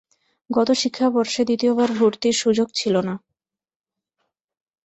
গত 0.49 0.69
শিক্ষাবর্ষে 0.73 1.41
দ্বিতীয়বার 1.45 1.89
ভর্তির 1.91 2.35
সুযোগ 2.35 2.67
ছিল 2.75 2.95
না। 3.01 3.15